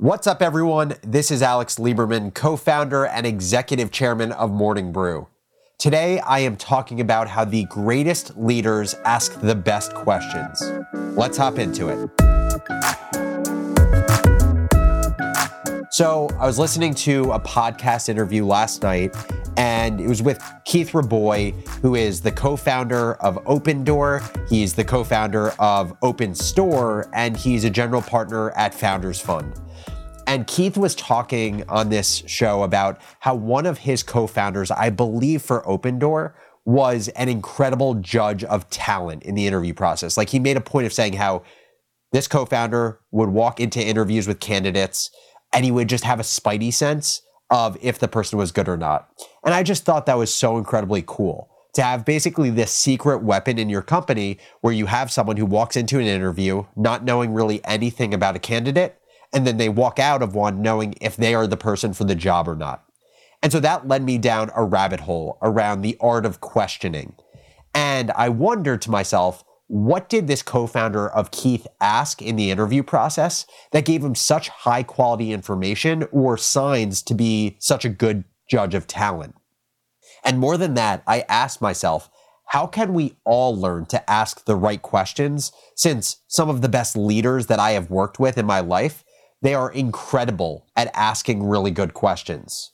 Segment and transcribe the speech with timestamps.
[0.00, 0.94] What's up, everyone?
[1.02, 5.26] This is Alex Lieberman, co founder and executive chairman of Morning Brew.
[5.76, 10.62] Today, I am talking about how the greatest leaders ask the best questions.
[11.16, 12.08] Let's hop into it.
[15.90, 19.16] So, I was listening to a podcast interview last night,
[19.58, 21.50] and it was with Keith Rabois,
[21.82, 24.48] who is the co founder of Opendoor.
[24.48, 29.52] He's the co founder of OpenStore, and he's a general partner at Founders Fund.
[30.28, 34.90] And Keith was talking on this show about how one of his co founders, I
[34.90, 36.34] believe for Opendoor,
[36.64, 40.16] was an incredible judge of talent in the interview process.
[40.16, 41.42] Like he made a point of saying how
[42.12, 45.10] this co founder would walk into interviews with candidates
[45.52, 48.76] and he would just have a spidey sense of if the person was good or
[48.76, 49.08] not.
[49.44, 53.58] And I just thought that was so incredibly cool to have basically this secret weapon
[53.58, 57.64] in your company where you have someone who walks into an interview not knowing really
[57.64, 58.98] anything about a candidate
[59.32, 62.14] and then they walk out of one knowing if they are the person for the
[62.14, 62.84] job or not.
[63.42, 67.14] And so that led me down a rabbit hole around the art of questioning.
[67.74, 72.50] And I wondered to myself, what did this co founder of Keith ask in the
[72.50, 77.90] interview process that gave him such high quality information or signs to be such a
[77.90, 79.34] good judge of talent?
[80.24, 82.10] And more than that, I asked myself,
[82.46, 86.96] how can we all learn to ask the right questions since some of the best
[86.96, 89.04] leaders that I have worked with in my life
[89.40, 92.72] they are incredible at asking really good questions.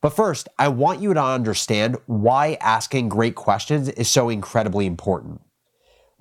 [0.00, 5.40] But first, I want you to understand why asking great questions is so incredibly important.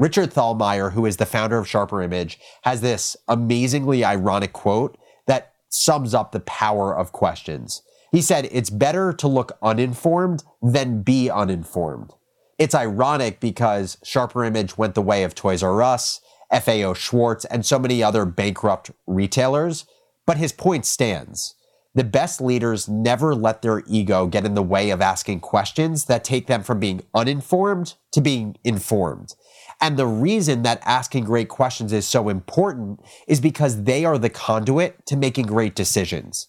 [0.01, 5.53] Richard Thalheimer, who is the founder of Sharper Image, has this amazingly ironic quote that
[5.69, 7.83] sums up the power of questions.
[8.11, 12.15] He said, It's better to look uninformed than be uninformed.
[12.57, 16.19] It's ironic because Sharper Image went the way of Toys R Us
[16.51, 19.85] FAO Schwarz, and so many other bankrupt retailers.
[20.25, 21.53] But his point stands.
[21.93, 26.23] The best leaders never let their ego get in the way of asking questions that
[26.23, 29.35] take them from being uninformed to being informed.
[29.81, 34.29] And the reason that asking great questions is so important is because they are the
[34.29, 36.47] conduit to making great decisions.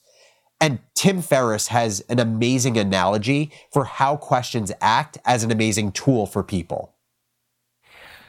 [0.60, 6.26] And Tim Ferriss has an amazing analogy for how questions act as an amazing tool
[6.26, 6.94] for people.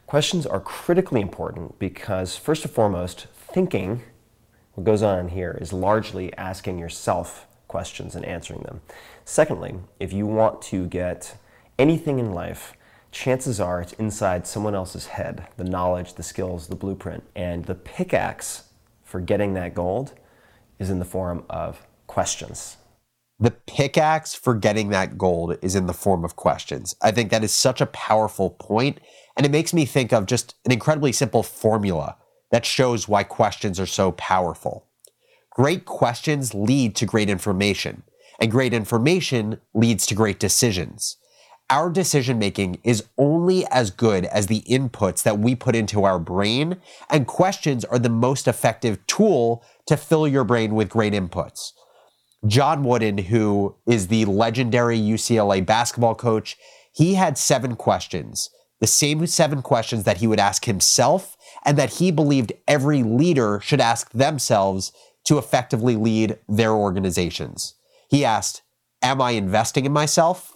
[0.07, 4.01] Questions are critically important because, first and foremost, thinking,
[4.73, 8.81] what goes on here, is largely asking yourself questions and answering them.
[9.25, 11.37] Secondly, if you want to get
[11.77, 12.73] anything in life,
[13.13, 17.23] chances are it's inside someone else's head the knowledge, the skills, the blueprint.
[17.35, 18.63] And the pickaxe
[19.03, 20.13] for getting that gold
[20.79, 22.77] is in the form of questions.
[23.39, 26.95] The pickaxe for getting that gold is in the form of questions.
[27.01, 28.99] I think that is such a powerful point
[29.35, 32.17] and it makes me think of just an incredibly simple formula
[32.51, 34.87] that shows why questions are so powerful.
[35.49, 38.03] Great questions lead to great information,
[38.39, 41.17] and great information leads to great decisions.
[41.69, 46.19] Our decision making is only as good as the inputs that we put into our
[46.19, 46.77] brain,
[47.09, 51.71] and questions are the most effective tool to fill your brain with great inputs.
[52.45, 56.57] John Wooden, who is the legendary UCLA basketball coach,
[56.91, 58.49] he had seven questions
[58.83, 63.61] the same seven questions that he would ask himself and that he believed every leader
[63.63, 64.91] should ask themselves
[65.23, 67.75] to effectively lead their organizations.
[68.09, 68.61] He asked,
[69.01, 70.52] Am I investing in myself?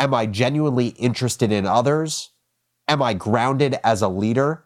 [0.00, 2.30] Am I genuinely interested in others?
[2.88, 4.64] Am I grounded as a leader?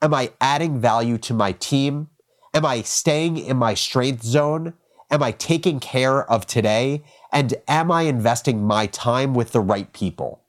[0.00, 2.08] Am I adding value to my team?
[2.54, 4.72] Am I staying in my strength zone?
[5.10, 7.04] Am I taking care of today?
[7.30, 10.40] And am I investing my time with the right people?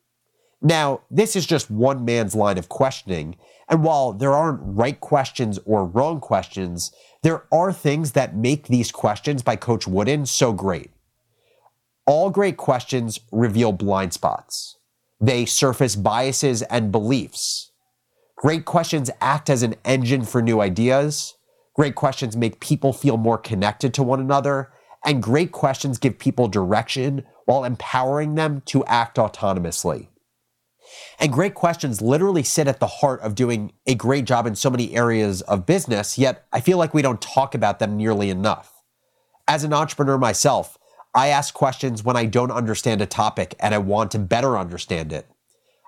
[0.62, 3.36] Now, this is just one man's line of questioning.
[3.68, 8.94] And while there aren't right questions or wrong questions, there are things that make these
[8.94, 10.92] questions by Coach Wooden so great.
[12.06, 14.78] All great questions reveal blind spots.
[15.20, 17.72] They surface biases and beliefs.
[18.38, 21.36] Great questions act as an engine for new ideas.
[21.76, 24.72] Great questions make people feel more connected to one another.
[25.06, 30.08] And great questions give people direction while empowering them to act autonomously.
[31.20, 34.70] And great questions literally sit at the heart of doing a great job in so
[34.70, 38.74] many areas of business, yet I feel like we don't talk about them nearly enough.
[39.48, 40.78] As an entrepreneur myself,
[41.14, 45.12] I ask questions when I don't understand a topic and I want to better understand
[45.12, 45.28] it.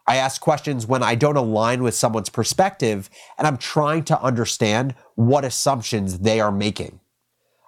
[0.05, 4.95] I ask questions when I don't align with someone's perspective and I'm trying to understand
[5.15, 6.99] what assumptions they are making.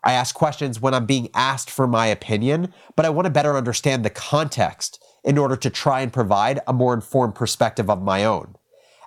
[0.04, 3.56] I ask questions when I'm being asked for my opinion, but I want to better
[3.56, 8.26] understand the context in order to try and provide a more informed perspective of my
[8.26, 8.56] own.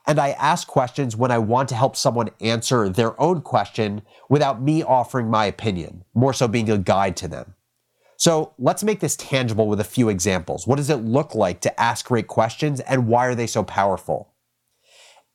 [0.09, 4.63] and I ask questions when I want to help someone answer their own question without
[4.63, 7.55] me offering my opinion, more so being a guide to them.
[8.19, 10.67] So let's make this tangible with a few examples.
[10.67, 14.35] What does it look like to ask great questions and why are they so powerful?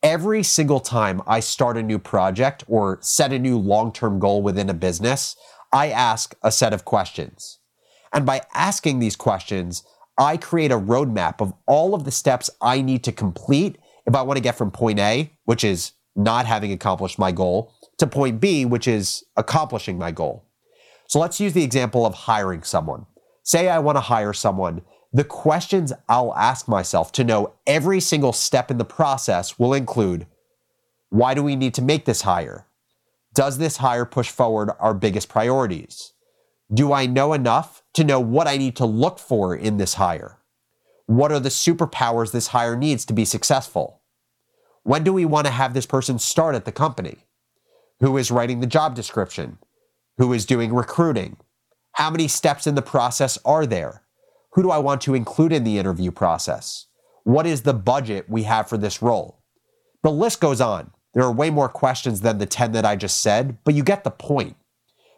[0.03, 4.41] Every single time I start a new project or set a new long term goal
[4.41, 5.37] within a business,
[5.71, 7.59] I ask a set of questions.
[8.11, 9.83] And by asking these questions,
[10.17, 14.23] I create a roadmap of all of the steps I need to complete if I
[14.23, 18.41] want to get from point A, which is not having accomplished my goal, to point
[18.41, 20.45] B, which is accomplishing my goal.
[21.13, 23.05] So let's use the example of hiring someone.
[23.43, 24.81] Say I want to hire someone.
[25.11, 30.25] The questions I'll ask myself to know every single step in the process will include
[31.09, 32.65] why do we need to make this hire?
[33.35, 36.13] Does this hire push forward our biggest priorities?
[36.73, 40.39] Do I know enough to know what I need to look for in this hire?
[41.05, 44.01] What are the superpowers this hire needs to be successful?
[44.81, 47.27] When do we want to have this person start at the company?
[47.99, 49.59] Who is writing the job description?
[50.17, 51.37] Who is doing recruiting?
[51.93, 54.03] How many steps in the process are there?
[54.53, 56.85] Who do I want to include in the interview process?
[57.23, 59.39] What is the budget we have for this role?
[60.03, 60.91] The list goes on.
[61.13, 64.03] There are way more questions than the 10 that I just said, but you get
[64.03, 64.55] the point.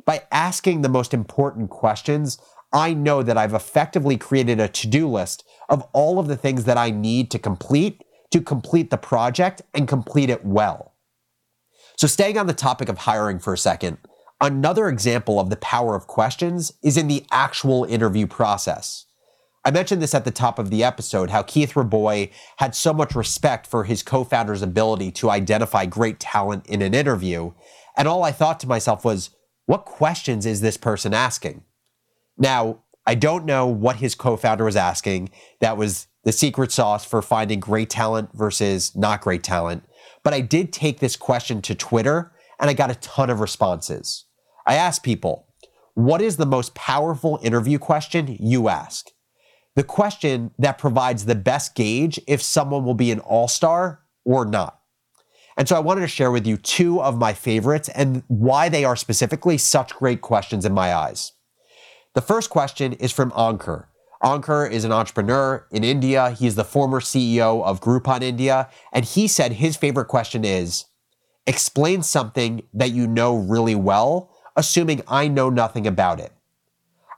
[0.06, 2.38] By asking the most important questions,
[2.71, 6.65] I know that I've effectively created a to do list of all of the things
[6.65, 8.01] that I need to complete
[8.31, 10.94] to complete the project and complete it well.
[11.98, 13.98] So, staying on the topic of hiring for a second,
[14.41, 19.05] another example of the power of questions is in the actual interview process.
[19.63, 23.15] I mentioned this at the top of the episode how Keith Rabois had so much
[23.15, 27.51] respect for his co founder's ability to identify great talent in an interview.
[27.97, 29.31] And all I thought to myself was,
[29.65, 31.63] what questions is this person asking?
[32.38, 35.31] Now, I don't know what his co founder was asking.
[35.61, 39.83] That was the secret sauce for finding great talent versus not great talent.
[40.23, 44.25] But I did take this question to Twitter and I got a ton of responses.
[44.65, 45.47] I asked people,
[45.93, 49.09] what is the most powerful interview question you ask?
[49.75, 54.45] the question that provides the best gauge if someone will be an all star or
[54.45, 54.79] not.
[55.57, 58.83] And so I wanted to share with you two of my favorites and why they
[58.83, 61.33] are specifically such great questions in my eyes.
[62.13, 63.87] The first question is from Ankur.
[64.23, 66.31] Ankur is an entrepreneur in India.
[66.31, 68.69] He's the former CEO of Groupon India.
[68.91, 70.85] And he said his favorite question is
[71.47, 76.31] explain something that you know really well, assuming I know nothing about it.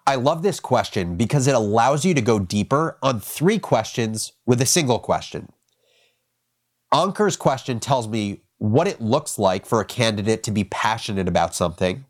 [0.06, 4.62] I love this question because it allows you to go deeper on three questions with
[4.62, 5.50] a single question.
[6.94, 11.54] Ankur's question tells me what it looks like for a candidate to be passionate about
[11.54, 12.06] something.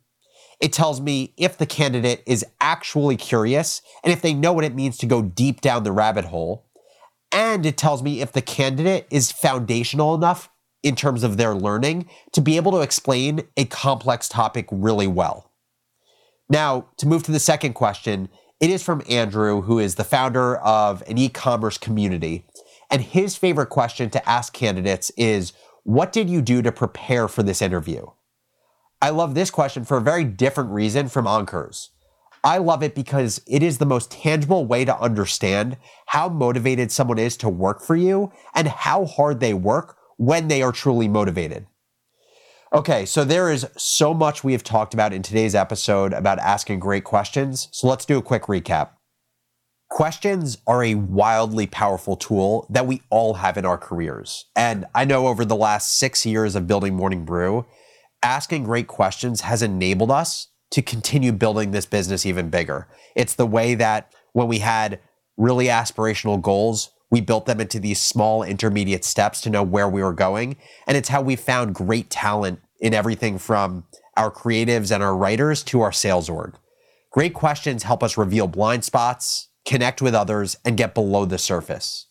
[0.60, 4.76] It tells me if the candidate is actually curious and if they know what it
[4.76, 6.66] means to go deep down the rabbit hole.
[7.32, 10.50] And it tells me if the candidate is foundational enough
[10.84, 15.52] in terms of their learning to be able to explain a complex topic really well.
[16.50, 18.30] Now, to move to the second question,
[18.60, 22.46] it is from Andrew, who is the founder of an e commerce community.
[22.90, 25.54] And his favorite question to ask candidates is
[25.84, 28.06] What did you do to prepare for this interview?
[29.02, 31.92] I love this question for a very different reason from Ankur's.
[32.44, 35.78] I love it because it is the most tangible way to understand
[36.08, 40.62] how motivated someone is to work for you and how hard they work when they
[40.62, 41.68] are truly motivated.
[42.74, 46.80] Okay, so there is so much we have talked about in today's episode about asking
[46.80, 47.70] great questions.
[47.72, 48.90] So let's do a quick recap.
[49.90, 54.46] Questions are a wildly powerful tool that we all have in our careers.
[54.54, 57.66] And I know over the last six years of building Morning Brew,
[58.22, 62.90] asking great questions has enabled us to continue building this business even bigger.
[63.16, 65.00] It's the way that when we had
[65.38, 70.04] really aspirational goals, we built them into these small intermediate steps to know where we
[70.04, 70.58] were going.
[70.86, 73.86] And it's how we found great talent in everything from
[74.16, 76.56] our creatives and our writers to our sales org.
[77.12, 82.08] Great questions help us reveal blind spots, connect with others, and get below the surface.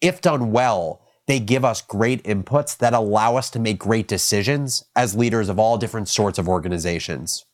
[0.00, 4.84] If done well, they give us great inputs that allow us to make great decisions
[4.94, 7.46] as leaders of all different sorts of organizations.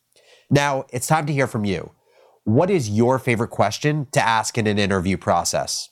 [0.49, 1.91] Now, it's time to hear from you.
[2.43, 5.90] What is your favorite question to ask in an interview process?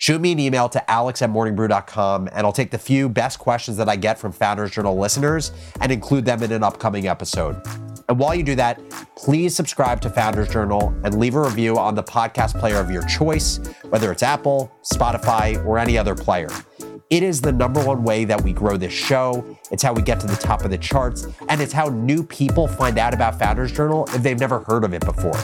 [0.00, 3.76] Shoot me an email to alex at morningbrew.com and I'll take the few best questions
[3.76, 7.62] that I get from Founders Journal listeners and include them in an upcoming episode.
[8.08, 8.80] And while you do that,
[9.14, 13.02] please subscribe to Founders Journal and leave a review on the podcast player of your
[13.02, 16.48] choice, whether it's Apple, Spotify, or any other player.
[17.10, 19.44] It is the number one way that we grow this show.
[19.70, 22.66] It's how we get to the top of the charts, and it's how new people
[22.66, 25.38] find out about Founders Journal if they've never heard of it before.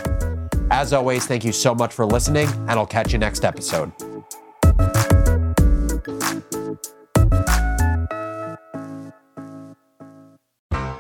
[0.71, 3.93] As always, thank you so much for listening, and I'll catch you next episode.